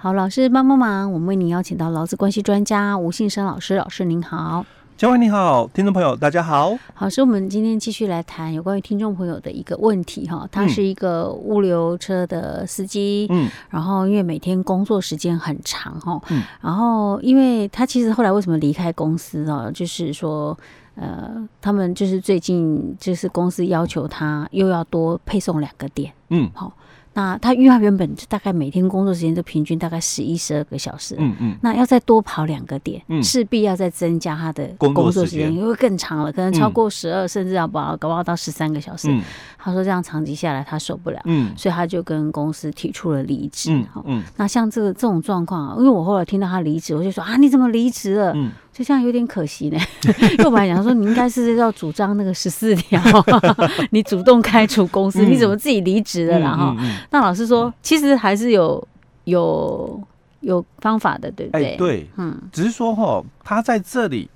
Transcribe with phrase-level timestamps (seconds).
[0.00, 4.64] 好，老师帮帮忙，我们为您邀请到劳资关系专家吴信生老师，老师您好。
[4.96, 6.78] 嘉惠你好，听众朋友大家好。
[6.94, 19.68] 好，是我们今天继续来谈有关于听众朋友的一个问题哈，他是一个物流车的司机，嗯，然后因为每天工作时间很长哈，嗯，然后因为他其实后来为什么离开公司啊？
[19.74, 20.56] 就是说，
[20.94, 21.28] 呃，
[21.60, 26.72] 他们就是最近就是公司要求他又要多配送两个点，嗯，好。
[27.14, 39.08] 那他因为他原本大概每天工作时间都平均大概十一十二个小时，嗯嗯，那要再多跑两个点，嗯，势必要再增加他的工作时间，因为更长了，可能超过十二，甚至要把搞不好到十三个小时。
[39.10, 39.22] 嗯，
[39.58, 43.72] 他说这样长期下来他受不了，嗯，所以他就跟公司提出了离职。
[43.72, 48.32] 嗯嗯，那像这个这种状况啊，因为我后来听到他离职，我就说啊，你怎么离职了？
[48.34, 48.50] 嗯。
[48.78, 49.78] 就这样有点可惜呢，
[50.30, 53.02] 因为我本来想说，你应该是要主张那个十四条，
[53.90, 56.38] 你主动开除公司，嗯、你怎么自己离职了？
[56.38, 58.86] 然后、嗯嗯嗯，那老师说，其实还是有
[59.24, 60.00] 有
[60.42, 61.70] 有方法的，对不对？
[61.70, 64.30] 欸、对，嗯，只是说哈，他在这里，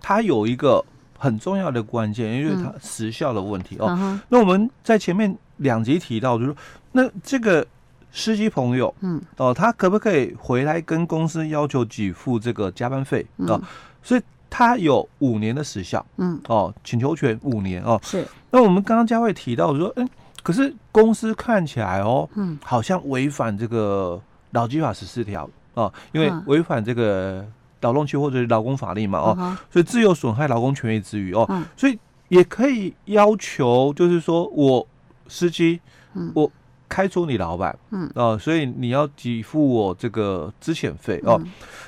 [0.00, 0.84] 他有一个
[1.18, 4.20] 很重要的关键，因为他时效的问题、嗯、哦。
[4.28, 6.56] 那我们在前面两集提到，就是说，
[6.92, 7.66] 那这个。
[8.14, 13.26] 司机朋友，嗯，哦，他可不可以回来跟公司要求给付这个加班费？
[13.38, 13.58] 哦，
[14.02, 17.98] 所以他有五年的时效，嗯，哦，请求权五年哦。
[18.02, 18.26] 是。
[18.50, 20.06] 那我们刚刚嘉慧提到说，嗯，
[20.42, 27.42] 可是公司看起来哦，嗯，好像违反这个劳基法十四条哦，因为违反这个
[27.80, 34.86] 劳动区或者是劳工法令嘛，哦，所以自由损害劳工权益之余哦，所以也可以要求，就是说我
[35.28, 35.80] 司机，
[36.34, 36.52] 我。
[36.92, 41.40] 开除你老板，嗯哦，所以你要给付我这个资遣费哦，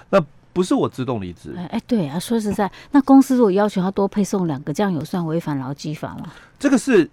[0.08, 0.18] 那
[0.54, 1.54] 不是我自动离职。
[1.68, 6.32] 哎，对啊，说实在， 那公司如果要求他多配送两个，这样有算违反劳基法吗？
[6.58, 7.10] 这个是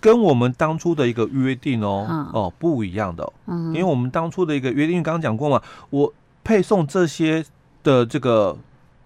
[0.00, 6.10] 跟我们当初的一个约定哦，嗯、哦不一样的，嗯，因为我们当初的一个约定，刚刚讲过嘛，我
[6.42, 7.44] 配送这些
[7.82, 8.56] 的这个。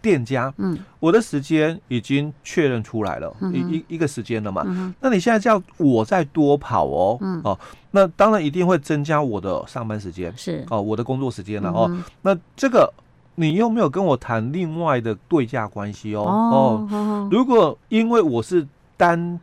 [0.03, 7.59] 店家，嗯，我的时间已经确认出来了，一一一个时间了嘛，嗯，那你现在叫我再多跑哦，嗯，哦，
[7.91, 10.65] 那当然一定会增加我的上班时间，是。
[10.71, 11.91] 哦，我的工作时间了哦，
[12.23, 12.93] 那这个
[13.35, 18.67] 你又没有跟我谈另外的对价关系哦，哦，哦，如果因为我是
[18.97, 19.39] 单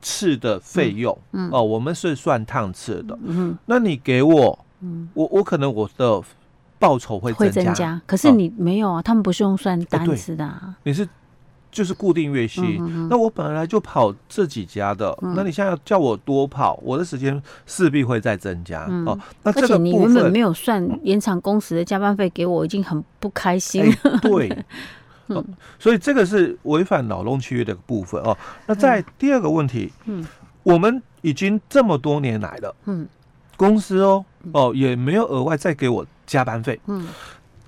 [0.00, 6.22] 次的费用，嗯，哦，我们是算趟次的，嗯，那你给我，嗯，我我可能我的。
[6.82, 8.98] 报酬会增加，增加，可是你没有啊？
[8.98, 10.74] 哦、他们不是用算单子的啊？
[10.82, 11.08] 你是
[11.70, 13.06] 就是固定月薪、嗯。
[13.08, 19.16] 那我本来就跑这几家的、嗯，那你现在要叫我多跑，我的时间势必会再增加、嗯、哦。
[19.44, 23.84] 那这个你原本没有算延长工时的加班费给我，已经很不开心
[24.20, 24.64] 对、
[25.78, 28.36] 所以这个是违反劳动契约的部分哦。
[28.66, 30.26] 那在第二个问题，嗯，
[30.64, 33.06] 我们已经这么多年来了，嗯，
[33.56, 36.04] 公司哦哦也没有额外再给我。
[36.32, 37.06] 加班费，嗯，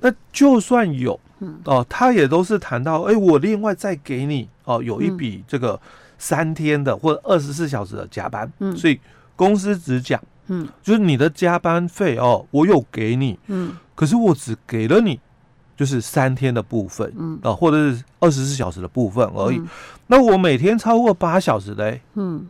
[0.00, 5.78] 那就算有，嗯，哦，他也都是谈到，哎、欸，我另外再给你，哦，有一笔这个
[6.18, 8.98] 三天的或者二十四小时的加班，嗯，所以
[9.36, 15.20] 公司只讲，嗯，就是你的加班费哦，我有给你，嗯，可是我只给了你
[15.76, 19.68] 就是三天的部分，嗯，啊，或者是二十四小时的部分而已，嗯、
[20.06, 22.46] 那我每天超过八小时的，嗯。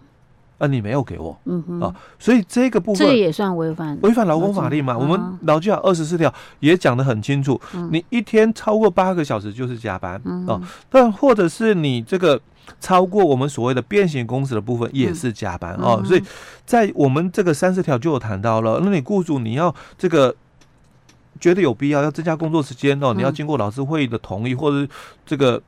[0.58, 4.96] 啊，你没有给我，嗯哼，啊，所以这个部分这也算违反违反劳工法令嘛？
[4.96, 12.40] 我们劳基法二十四条也讲得很清楚，嗯，你一天超过八个小时就是加班，嗯，啊，但或者是你这个
[12.80, 16.22] 超过我们所谓的变形工时的部分也是加班，嗯，啊，所以
[16.64, 20.34] 在我们这个三十条就有谈到了，那你雇主你要这个
[21.40, 24.88] 觉得有必要要增加工作时间哦，你要经过劳资会议的同意或者
[25.26, 25.60] 这个。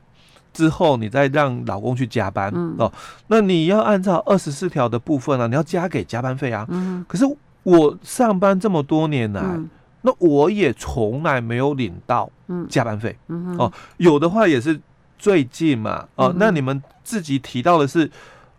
[0.57, 2.91] 之后你再让老公去加班，嗯、哦，
[3.27, 6.65] 那你要按照二十四条的部分啊，你要加给加班费啊。
[6.71, 7.23] 嗯、可是
[7.61, 9.69] 我上班这么多年来，嗯、
[10.01, 12.27] 那我也从来没有领到
[12.67, 13.55] 加班费，嗯。
[13.59, 14.79] 哦，有的话也是
[15.19, 16.07] 最近嘛。
[16.15, 18.09] 哦，嗯、那你们自己提到的是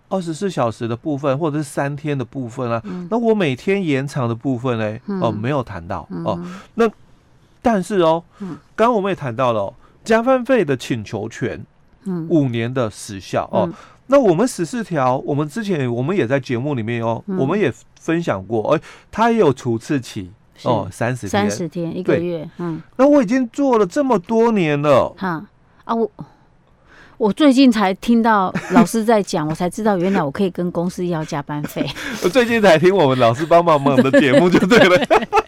[0.08, 2.80] 二十四小时的部分，或者是三天的部分啊。
[2.84, 4.98] 嗯、那我每天延长的部分呢？
[5.20, 6.06] 哦，没有谈到。
[6.24, 6.38] 哦，
[6.76, 6.88] 那
[7.60, 8.22] 但是哦，
[8.76, 9.74] 刚刚我们也谈到了、哦、
[10.04, 11.60] 加班费的请求权。
[12.28, 13.68] 五年的时效哦，
[14.06, 18.80] 那我们十四条，我们之前我们也在节目里面哦，我们也分享过，哎，
[19.10, 20.30] 它也有除斥期
[20.62, 25.44] 哦，三十天，三十天一个月，嗯，那我已经做了这么多年了，哈
[25.84, 26.10] 啊，我
[27.18, 31.86] 我最近才听到老师在讲， 我才知道原来我可以跟公司要加班费，
[32.24, 35.06] 我最近才听我们老师帮帮忙的节目就对了。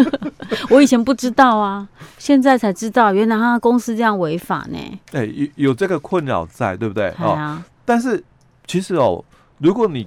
[0.70, 4.78] 我以前不知道啊，现在才知道，原来他公司这样违法呢。
[5.12, 7.08] 哎、欸，有有这个困扰在，对不对？
[7.10, 8.22] 啊、哦，但是
[8.66, 9.24] 其实哦，
[9.58, 10.06] 如果你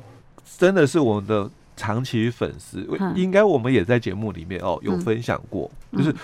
[0.58, 6.16] 真的是我们的长期粉丝，应该我们也在节目里面哦有分享过，嗯、就是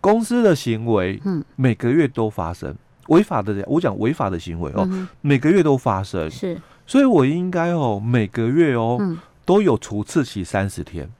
[0.00, 2.74] 公司的行为，嗯，每个月都发生
[3.08, 11.10] 违法的，我讲违法的行为哦，嗯、每个月都发生，是，所以我应该哦每个月哦、嗯、都有除斥期三十天。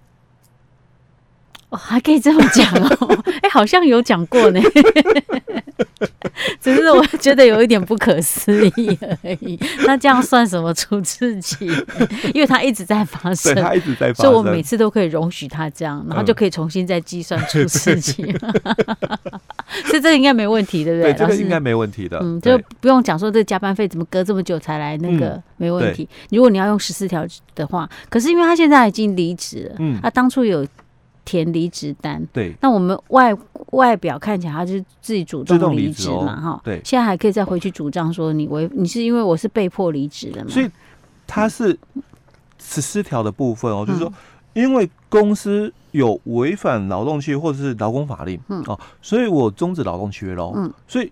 [1.72, 4.60] 哦，还可以这么讲哦，哎、欸，好像有讲过呢，
[6.60, 9.58] 只是我觉得有一点不可思议而已。
[9.86, 11.66] 那这样算什么除斥期？
[12.34, 18.22] 因为它一直在发生，它一直在发生，所以我每次都可以容许它这样，然后就可以重新再计算除斥期。
[18.42, 18.52] 嗯、
[19.88, 21.10] 所以这个应该没问题，对不对？
[21.14, 22.18] 对，这个应该没问题的。
[22.22, 26.06] 嗯，就不用讲说这加班费怎么隔这么久才来，那个、嗯、没问题。
[26.28, 30.66] 如果你要用十四条的话，可是因为他现在已经离职了，嗯，他当初有。
[31.24, 33.32] 填离职单，对，那我们外
[33.70, 40.68] 外表看起来他就是自己主动离职嘛，哈、哦，对，现在还可以再回去主张说你违，你是因为我是被迫离职的嘛，所以
[41.26, 41.78] 他是
[42.58, 44.12] 十四条的部分哦，嗯、就是说
[44.54, 48.62] 因为公司有违反劳动契约或者是劳工法令，嗯。
[48.66, 51.10] 哦，所以我终止劳动契约喽，嗯，所以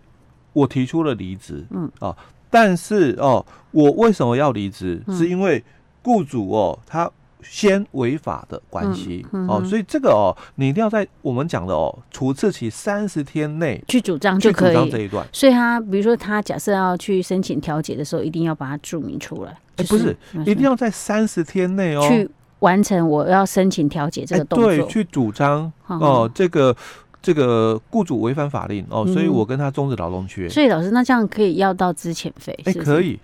[0.52, 1.90] 我提出了离职，嗯。
[2.00, 2.16] 哦，
[2.50, 5.00] 但是哦，我为什么要离职？
[5.06, 5.62] 嗯、是因为
[6.02, 7.08] 雇主哦他。
[7.42, 14.90] 先违法的关系、嗯嗯、哦，所以这个哦，你一定要在我们讲的哦，除斥期三十天内去主张就可以。
[14.90, 19.56] 这一段，所以他比如说他假设要去申请调解的时候，一定要把它注明出来。
[19.76, 22.28] 哎、就是欸，不是，一定要在三十天内哦，去
[22.60, 24.68] 完成我要申请调解这个动作。
[24.70, 26.74] 欸、对，去主张哦，这个
[27.22, 30.50] 这个雇主违反法令哦，所以我跟他终止劳动契约、嗯。
[30.50, 32.58] 所以老师，那这样可以要到资遣费？
[32.64, 33.18] 哎、欸，可以。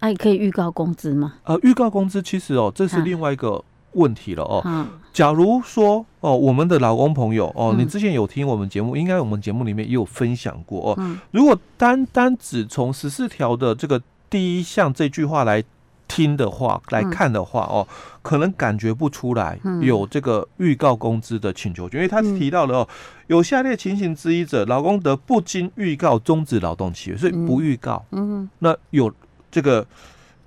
[0.00, 1.34] 哎、啊，可以预告工资吗？
[1.44, 3.62] 呃，预告工资其实哦，这是另外一个
[3.92, 4.86] 问题了哦。
[5.12, 11.18] 假如说哦，我们的老公朋友哦，你之前有听我们节目，应该我们节目里面也有分享过哦。
[11.32, 14.00] 如果单单只从十四条的这个
[14.30, 15.62] 第一项这句话来
[16.08, 17.86] 听的话，来看的话哦，
[18.22, 22.88] 可能感觉不出来有这个预告工资的请求权，因为他是提到了哦，
[23.26, 28.02] 有下列情形之一者，劳工得不经预告终止劳动契约，所以不预告。
[28.12, 29.12] 嗯，那有。
[29.50, 29.86] 这个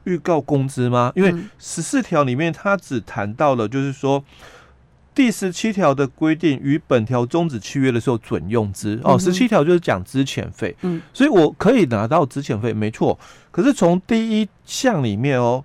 [0.05, 1.11] 预告工资吗？
[1.15, 4.23] 因为十四条里面他只谈到了，就是说
[5.15, 9.17] 第十七条的规定与本条终止契约的时候准用之哦。
[9.17, 13.17] 十七条就是讲资遣费，嗯，所以我可以拿到资遣费，没错。
[13.51, 15.63] 可是从第一项里面哦，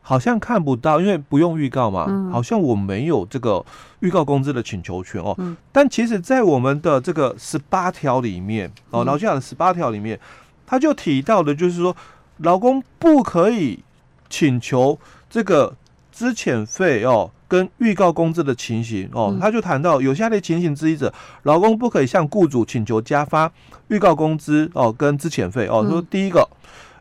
[0.00, 3.64] 好像看不到，因为不用预告嘛，好像我没有这个
[4.00, 5.36] 预告工资的请求权哦。
[5.70, 10.18] 但其实，在我们的这个十八条里面哦，劳基法的十八条里面，
[10.66, 11.94] 他就提到的，就是说。
[12.42, 13.80] 劳工不可以
[14.28, 14.98] 请求
[15.28, 15.74] 这个
[16.10, 23.50] 资遣费哦，跟预告工资的情形哦，他就谈到有下列情形之一者，老公不可以向雇主请求加发
[23.88, 25.86] 预告工资哦，跟资遣费哦。
[25.88, 26.48] 说第一个，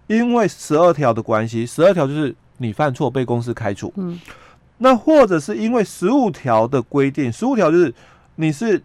[0.07, 4.19] 因为十二条的关系，十二条就是你犯错被公司开除，嗯，
[4.79, 7.93] 那或者是因为十五条的规定，十五条就是
[8.35, 8.81] 你是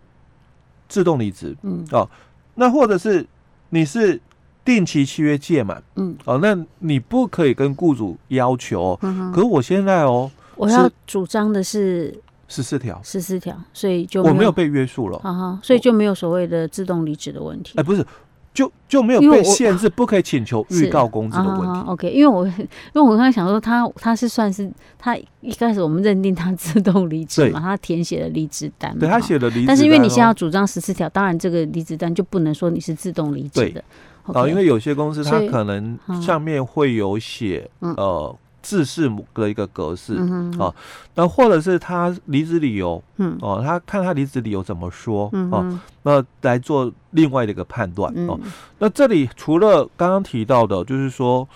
[0.89, 2.09] 自动离职，嗯哦，
[2.55, 3.27] 那或者是
[3.71, 4.21] 你是。
[4.65, 12.19] 定期契约届满，嗯，哦，那你不可以跟雇主要求，嗯，可是我现在哦，我要主张的是
[12.49, 18.07] 十四条，十四条，所以就我没有被约束了，啊哈，所以就没有所谓的自动离职的问题，哎，不是，
[18.55, 21.81] 就就没有被限制，不可以请求预告工资的问题。
[21.87, 33.85] OK，因为我因为我刚才想说，他他是算是他一开始我们认定他自动离职嘛，他填写了离职单，对他写了离职单，但是因为你现在要主张十四条，当然这个离职单就不能说你是自动离职的。
[34.25, 40.15] 啊、哦，因为有些公司它可能上面会有写、嗯、呃制式的一个格式
[40.59, 40.75] 啊、
[41.17, 48.41] 那或者是他离职理由，嗯，哦，他看他离职理由怎么说，嗯、哦，那来做另外的一个判断、嗯、哦。
[48.79, 51.47] 那这里除了刚刚提到的，就是说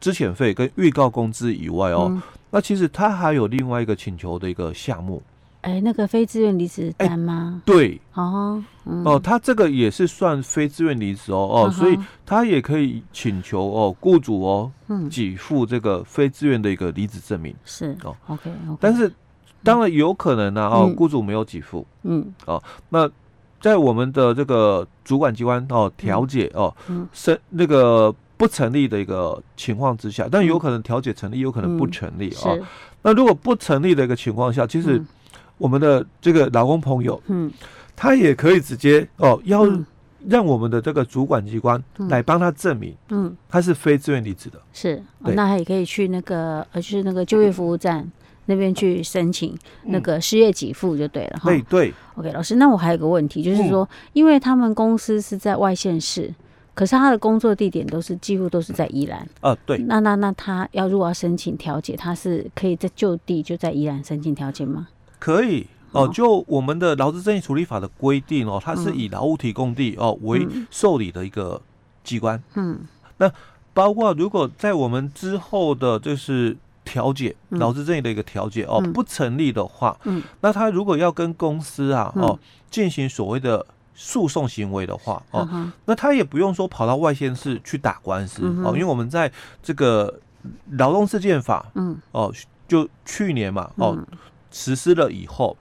[0.00, 2.20] 资遣费跟预告工资以外哦、嗯，
[2.50, 5.22] 那其实他还有另外一个请求的一个项目。
[5.64, 7.62] 哎、欸，那个非自愿离职单吗？
[7.64, 17.54] 欸、对，哦，嗯、哦，他这个也是算非自愿离职哦，哦，所以他也可以请求哦，雇主哦，嗯，给付这个非自愿的一个离职证明。
[17.64, 19.10] 是哦，OK，, 但是
[19.62, 23.10] 当然有可能呢、啊，哦，雇主没有给付，嗯，哦，那
[23.58, 32.60] 在我们的这个主管机关哦调解哦，嗯，是那个不成立的一个情况之下，但有可能调解成立，有可能不成立哦。
[33.00, 35.02] 那如果不成立的一个情况下，其实。
[35.58, 37.50] 我们的这个劳工朋友，嗯，
[37.94, 39.66] 他也可以直接哦，要
[40.26, 48.10] 让我们的这个主管机关来帮他证明，嗯，他是非自愿离职的，是，哦、那他也可以去那个呃，就是那个就业服务站
[48.46, 51.94] 那边去申请那个失业给付就对了，对对。
[52.16, 56.32] OK，老师，那我还有个问题，就是说，因为他们公司是在外县市。
[56.76, 59.24] 可是他的工作地点都是几乎都是在宜兰。
[59.42, 59.78] 呃，对。
[59.86, 64.88] 那那那他要如果要申请调解，他是可以在就地就在宜兰申请调解吗？
[65.24, 66.06] 可以哦。
[66.08, 71.60] 就我们的劳资争议处理法的规定哦，它是以劳务提供地哦为受理的一个
[72.02, 72.42] 机关。
[72.54, 72.80] 嗯。
[73.16, 73.30] 那
[73.72, 82.38] 包括如果在我们之后的就是调解劳资争议的一个调解哦不成立的话，嗯，那他如果要跟公司啊哦
[82.70, 83.64] 进行所谓的。
[83.96, 85.48] 诉讼行为的话，哦，
[85.84, 89.30] 那他也不用说跑到外县市去打官司哦，因为我们在
[89.62, 90.12] 这个
[90.72, 92.34] 劳动事件法，嗯，哦，
[92.66, 93.96] 就去年嘛，哦，
[94.54, 95.54] 实施了以后，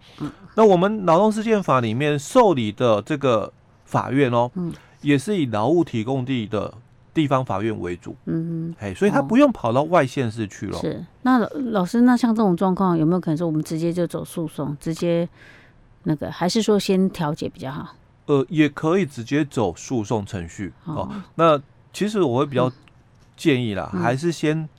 [0.55, 3.51] 那我们劳动事件法里面受理的这个
[3.83, 4.71] 法院哦，嗯。
[5.01, 6.73] 也是以劳务提供地的
[7.13, 10.79] 地方法院为主，嗯嗯，哎，所以他不用跑到外县市去了。
[10.79, 11.39] 是，那
[11.71, 15.27] 老师，那像这种状况有没有可能说我们直接就走诉讼，直接
[16.03, 17.93] 那个，还是说先调解比较好？
[18.27, 20.71] 呃，也可以直接走诉讼程序。
[20.85, 21.11] 哦。
[21.35, 22.71] 那其实我会比较
[23.35, 24.69] 建议啦，嗯、还是先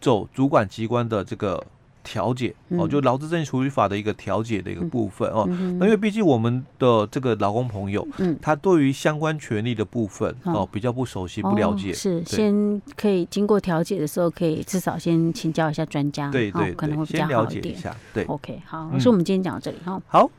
[0.00, 1.62] 走主管机关的这个
[2.04, 5.44] 调解、嗯、哦，就劳资争议处理法的一个调解的一个部分哦。
[5.48, 17.76] 那、嗯、因为毕竟我们的这个劳工朋友，嗯，他对于相关权利的部分、嗯、哦比较不熟悉、不了解，哦、是先可以经过调解的时候，可以至少先请教一下专家，对对，对，可能会比较好一点。
[18.12, 20.00] 对，OK，好，老师，我们今天讲到这里哈。
[20.06, 20.30] 好。